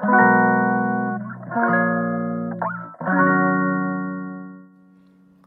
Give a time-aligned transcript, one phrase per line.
[0.00, 0.06] こ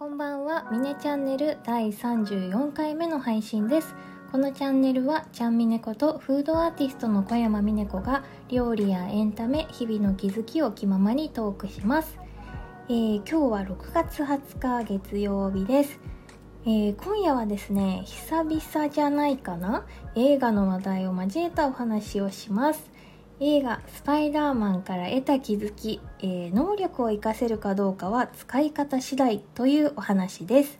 [0.05, 3.95] んばんは、ミネチャンネル第34回目の配信です。
[4.31, 12.19] このチャンネルは、ちゃんみねことフードアーティストの小山みね子が料理やエンタメ、日々の気づきを気ままにトークします。
[12.89, 15.99] えー今日は6月20日月曜日です。
[16.65, 19.87] えー今夜はですね、久々じゃないかな？
[20.13, 22.92] 映画の話題を交えたお話をします。
[23.45, 30.79] 映画「スパイダーマン」から得た気づき、えー能力を活かせるかどうかは使い方次第というお話です、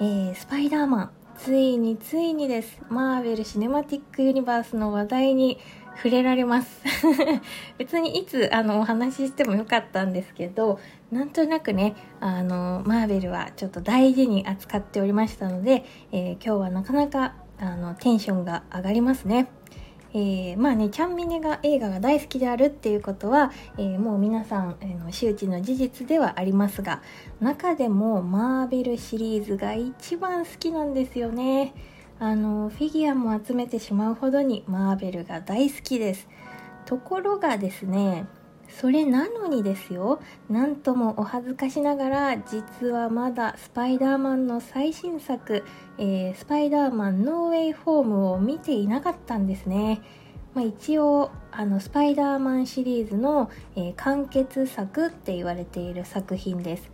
[0.00, 2.80] えースパイダーマンついについにです。
[2.88, 5.58] マーベル・シネマティック・ユニバースの話題に
[5.96, 6.82] 触れられます。
[7.78, 10.78] 別にいつあのお話ししてもよかったんですけど
[11.10, 19.48] なんとなくねあのマーベルはちょっと大事に扱っておりましたので、えー今日はなかなかあのテンションが上がりますね。
[20.14, 27.02] えーまあねちゃんみねが映画が大好きであるっていうことは、えーもう皆さん、えーの周知の事実ではありますが
[27.40, 31.74] 中でもマーベルシリーズが一番好きなんですよね。
[32.20, 36.28] あのフィギュアも集めてしまうほどにマーベルが大好きです。
[36.86, 38.26] ところがですね
[38.80, 40.20] それなのにですよ。
[40.50, 45.64] なんともお恥ずかしながら実はまだスパイダーマンの最新作
[45.96, 50.02] 「えースパイダーマンノーウェイホーム」を見ていなかったんですね、
[50.54, 56.90] まあ、一応あのスパイダーマンシリーズの、えー完結作って言われている作品です。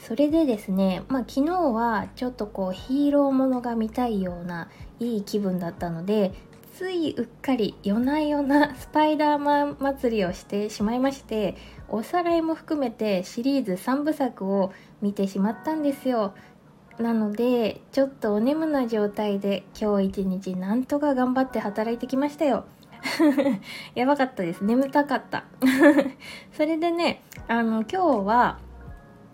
[0.00, 4.68] それでですね、まあ、昨日はちょっとこうヒーローものが見たいような
[5.00, 6.32] いい気分だったので
[6.78, 11.56] ついうっかり夜な夜なスパイダーマン祭りをしてしまいまして
[11.88, 16.34] おさらいも含めてシリーズ3部作を見てしまったんですよ。
[17.00, 22.64] なのでちょっとお眠な状態で今日一日なんとか頑張って働いてきましたよ。
[23.96, 24.62] やばかったです。
[24.62, 25.46] 眠たかった。
[26.56, 28.58] それでねあの今日は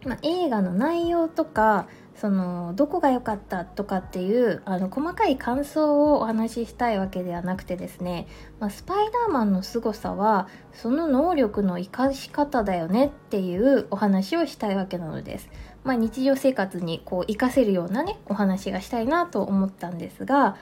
[0.06, 8.28] ま、映画の内容とかそのどこが良かったとかっていうあの細かい感想をお話ししたいわけではなくてですね、
[8.60, 15.48] まあ、スパイダーマンの凄さはその能力の生かし方だよねっていうお話をしたいわけなのです。
[15.82, 20.56] まあ、日常生活にこう生かせるようなねお話がしたいなと思ったんですが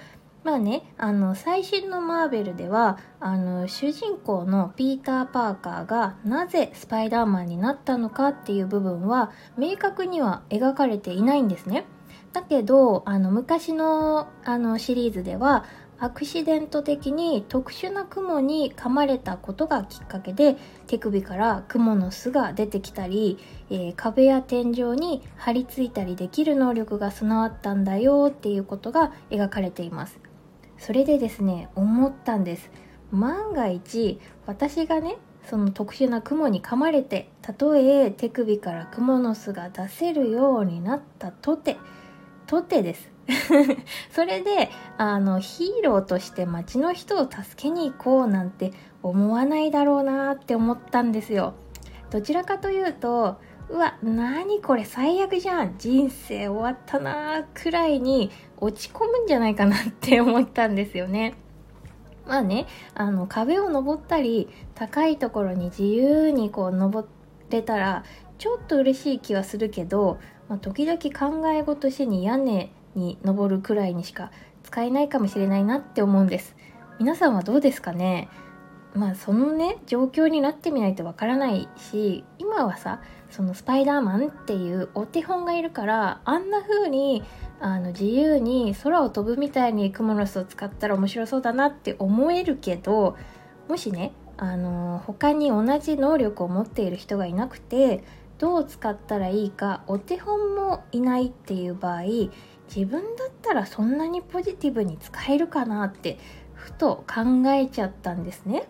[0.45, 11.85] まあねあの最新のマーベルではあの主人公のピーター・パーカーがなぜスパイダーマンになったのかっていう部分は明確には描かれていないんですね。
[12.33, 15.65] だけどあの昔のあのシリーズでは
[15.99, 20.57] アクシデント的に特殊な雲に噛まれたことがきっかけで
[20.89, 23.39] 手首から雲の巣が出てきたり、
[23.71, 30.22] えー壁や天井に張り付いたりできる能力が備わったんだよっていうことが描かれています。
[30.85, 32.69] それでですね思ったんです。
[33.13, 35.17] 万が一私がね
[35.49, 41.77] その特殊な雲に噛まれてたとえ手首から蜘蛛の巣が出せるようになったとて
[42.49, 43.11] とてです。
[44.11, 48.73] それであのヒーローとして街の人を助けに行こうなんて
[49.05, 51.55] 思わないだろうなって思ったんですよ。
[52.11, 53.37] どちらかというと
[53.73, 55.77] うわ何これ最悪じゃん。
[55.79, 61.33] 人生終わったなーくらいに落ち込むんじゃないかなって思ったんですよね。
[62.27, 67.09] まあねあの壁を登ったり高いところに自由にこう登
[67.49, 68.05] れたら
[68.37, 70.19] ちょっと嬉しい気はするけど、
[70.51, 74.31] まあ、時々考え事しに屋根に登るくらいにしか
[74.65, 76.55] 使えないかもしれないなって思うんです。
[76.99, 78.29] 皆さんはどうですかね？
[78.95, 87.23] まあそのね状況になってみないとわからないし今はさそのスパイダーマンっていうお手本がいるからあんな風に
[87.61, 93.17] あの自由に空を飛ぶみたいにクモの巣を使ったら面白そうだなって思えるけど
[93.69, 98.05] もしねあの他に同じ能力を持っている人がいなくて
[98.39, 102.03] どう使ったらいいかお手本もいないっていう場合
[102.75, 106.19] 自分だったらそんなにポジティブに使えるかなって
[106.55, 108.69] ふと考えちゃったんですね。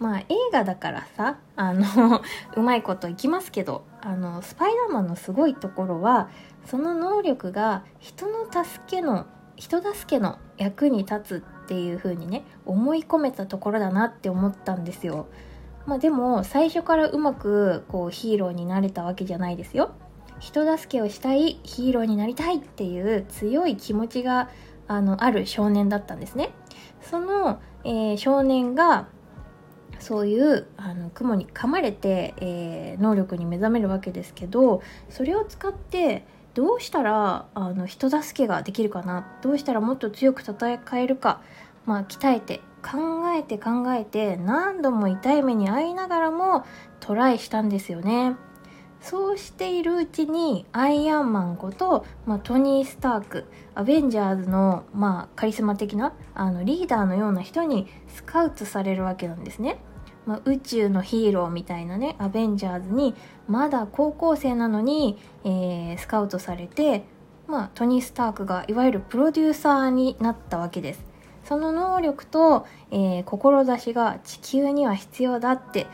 [0.00, 2.22] まあ映画だからさあの
[2.56, 6.30] うまいこといきますけどあのスパイダーマンのすごいところは
[6.64, 9.26] その能力が人の助けの
[9.56, 15.26] 人助けの役に立つっていう風にね思い込めたところだなって思ったんですよ。
[15.86, 19.90] まあでも最初からうまくこうヒーローになれたわけじゃないですよ。
[20.38, 24.48] 人助けをしたいヒーローになりたいっていう強い気持ちが
[24.88, 26.52] あのある少年だったんですね。
[27.02, 29.08] その、えー少年が
[30.00, 36.24] そういうあの雲に噛まれて、えー能力に目覚めるわけですけどそれを使って
[36.54, 39.26] どうしたらあの人助けができるかな？
[39.40, 41.40] どうしたらもっと強く戦えるか、
[41.86, 46.66] まあ、鍛えて考えて考えて何度も痛い目に遭いながらも
[46.98, 48.34] トライしたんですよね。
[49.00, 59.78] そうしているうちにアイアンマンこと、まあ、トニー・スタークアベンジャーズの、まあ、カリスマ的なあのリーダーのような人にスカウトされるわけなんですね、
[60.26, 63.14] まあ、宇宙のヒーローみたいなねアベンジャーズに
[63.48, 67.04] まだ高校生なのに、えー、スカウトされて、
[67.48, 71.04] まあ、トニー・スタークがいわゆるプロデューサーになったわけです
[71.44, 75.86] その能力と、えー、志が地球には必要だって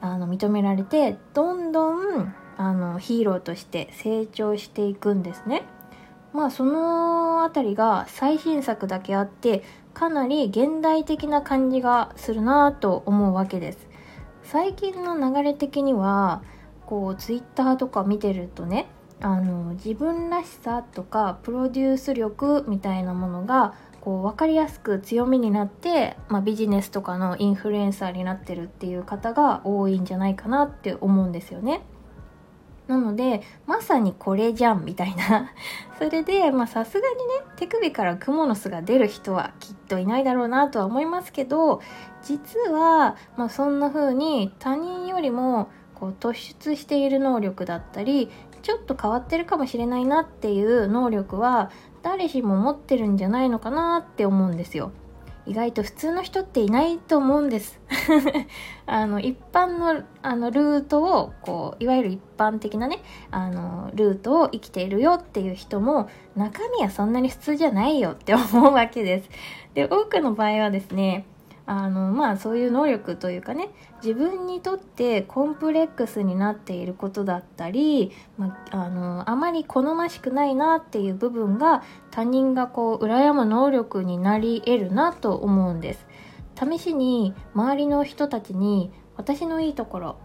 [0.00, 5.62] あの認められてどんどんあのヒーローとして成長していくんですね。
[6.32, 9.62] まあその辺りが最新作だけあって
[9.94, 13.88] かなり現代的な感じがするなと思うわけです。
[14.42, 16.42] 最近の流れ的には
[16.86, 18.86] こうツイッターとか見てるとね
[19.20, 31.82] あの自分らしさとかプロデュース力みたいなものがこう分かりやすく強みになって、まあ、ビジネスとかのインフルエンサーになってるっていう方が多いんじゃないかなって思うんですよね。
[32.92, 35.50] なので、まさにこれじゃんみたいな。
[35.98, 37.22] それで、まあさすがにね、
[37.56, 41.80] 手首から蜘蛛の巣が出る人はきっといないだろうなとは思いますけど、
[42.22, 48.30] 実は、まあそんな風に他人よりもこう突出している能力だったり、
[48.60, 51.70] ちょっと変わってるかもしれないなっていう能力は
[52.02, 54.92] 誰しも持ってるんじゃないのかなって思うんですよ。
[55.46, 57.80] 意外と普通の人っていないと思うんです。
[58.86, 63.00] あの一般のあのルートをこういわゆる一般的なね
[63.30, 69.28] あのルートを生きているよっていう人も中身はそんなに普通じゃないよって思うわけです。
[69.74, 71.26] で多くの場合はですね
[71.64, 73.70] あのまあそういう能力というかね
[74.02, 86.06] 自分にとってコンプレックスになっていることだったり、まあ、あのあまり好ましくないなっていう部分が他人がこう羨む能力になり得るなと思うんです。
[86.54, 90.16] 試しに周りの人たちに私のいいところ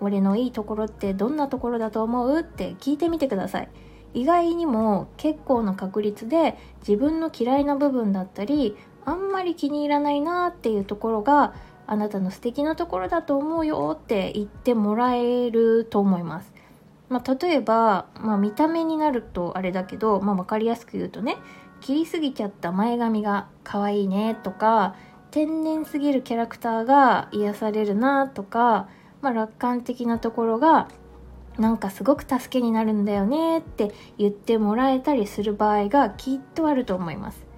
[0.00, 3.68] 俺のいいところってどんなところだと思うって聞いてみてください。
[4.12, 11.54] 意外にも結構な確率で自分の嫌いな部分だったりあんまり気に入らないなっていうところが
[11.86, 16.52] あなたの素敵なところだと思うよって言ってもらえると思います。
[17.08, 21.36] まあ、例えば、まあ、見た目になるとあれだけど、まあ、分かりやすく言うとね
[21.80, 24.94] 切りすぎちゃった前髪が可愛いねとか
[25.32, 28.88] 天然すぎるキャラクターが癒されるなとか、
[29.22, 30.88] まあ、楽観的なところが
[31.58, 37.49] なんかすごく助けになるんだよねって言ってもらえたりする場合がきっとあると思います。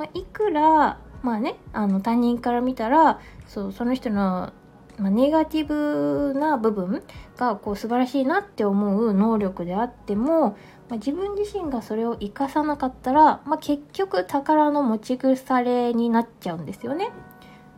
[0.00, 4.50] まあ、いくらまあねあの他人から見たらそうその人の、
[4.96, 7.02] まあ、ネガティブな部分
[7.36, 10.56] がこう素晴らしいなって思う能力であっても、
[10.88, 17.10] まあ、自分自身がそれを生かさなかったら、まあ、結局宝の持ち腐れになっちゃうんですよね。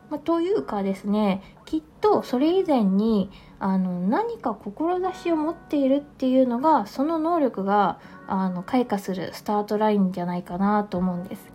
[0.09, 7.99] まあ、というかですねきっとそれ以前にあの何か志を持っているっていうのがその能力が
[8.29, 11.52] あの開花するスタートラインじゃないかなと思うんです。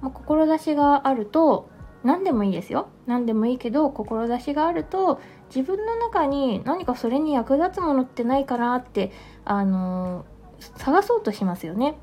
[0.00, 1.70] まあ、志があると
[2.04, 5.20] 何でもいいですよ何でもいいけど志があると
[5.54, 9.12] 自分の中に何かそれに役立つものってないかなって
[9.44, 11.98] あのー、探そうとしますよね。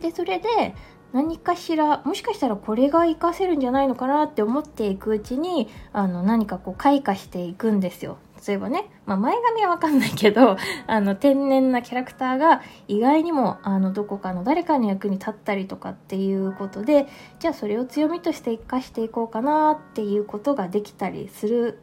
[0.00, 0.74] でそれで
[1.12, 8.18] 何かしらもしかしたらこれが活かせるんじゃないのかなって思っていくうちにあの何かこう開花していくんですよ。
[8.46, 17.06] 例えばね、まあ、前髪はわかんないけど、 あの、天然なキャラクターが意外にも、あの、どこかの誰かの役に立ったりとかっていうことで、
[17.38, 21.80] じゃあそれを強みとして活かしていこうかなっていうことができたりする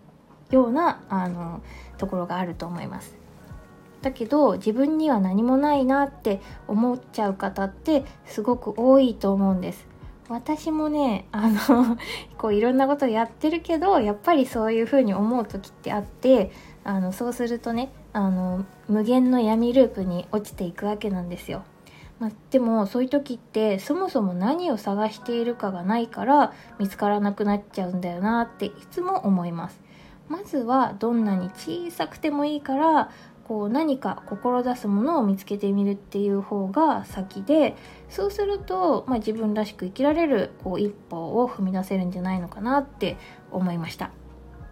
[0.52, 1.62] ような、あの、
[1.98, 3.18] ところがあると思います。
[4.02, 9.87] だけど自分には何もないなって思っちゃう方ってすごく多いと思うんです。
[10.30, 11.98] 私もねあの
[12.38, 16.52] こういろんなことやってるけどやっぱりそういう風に思う時ってあって
[16.84, 21.64] あのそうするとねあの無限の闇ループに落ちていくわけなんですよ。
[22.20, 29.80] まあ、でもそういう時ってそもそも何を探しているかがないから見つからなくなっちゃうんだよなっていつも思います。
[30.28, 33.12] まずはどんなに小さくてもいいから
[33.48, 37.76] こう何か志すものを見つけてみるっていう方が先で
[38.10, 43.16] そうすると、まあ、自分らしく生きられるこう一歩を踏み出せるんじゃないのかなって
[43.52, 44.12] 思いました。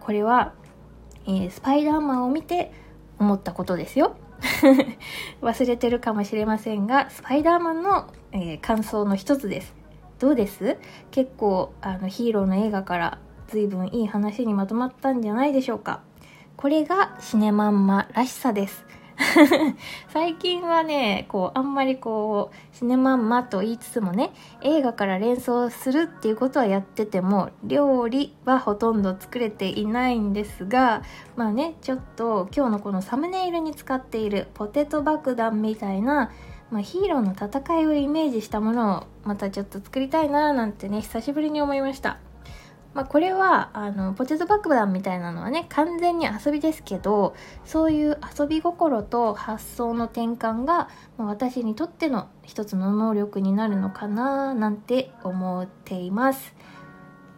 [0.00, 0.52] これは、
[1.26, 2.70] えー、スパイダーマンを見て
[3.18, 4.16] 思ったことですよ。
[5.40, 9.74] 忘れてるかもしれませんがスパイダーマンの、えー、感想の一つです。
[10.18, 10.76] どうです？
[11.10, 13.18] 結構あのヒーローの映画から
[13.48, 16.02] 随分いい話にまとまったんじゃないでしょうか。
[16.56, 18.86] これがシネマンマらしさです。
[20.08, 31.02] 最近はねこうあんまりこうシネマンマと言いつつもね映画から連想するっていうことはやってても料理はほとんど作れていないんですが
[31.34, 36.30] まあねちょっと今日のこのサムネイルに使っているポテト爆弾みたいな
[36.68, 42.18] まあ、ヒーローの戦いをイメージしたものをまたちょっと作りたいななんてね久しぶりに思いました
[42.96, 47.34] まあ、これはあのポテト爆弾みたいなのはね完全に遊びですけど
[47.66, 50.88] そういう遊び心と発想の転換が、
[51.18, 56.54] ま、私にとっての一つの能力になるのかななんて思っています。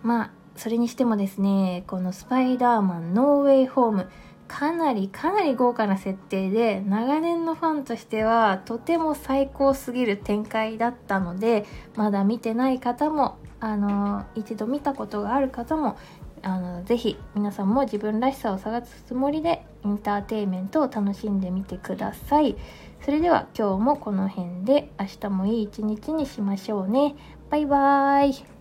[0.04, 4.08] まあそれにしてもですねこの「スパイダーマンノーウェイホーム」
[4.48, 15.96] かなりかなり豪華な設定で長年のファンとしてはとても最高すぎる展開だったのでまだ見てない方もあの一度見たことがある方も
[16.42, 22.56] あのぜひ皆さんも自分らしさを探すつもりでインターテインメントを楽しんでみてください。
[23.04, 27.14] それでは今日もこの辺で明日もいい一日にしましょうね。
[27.50, 28.57] バイバーイ。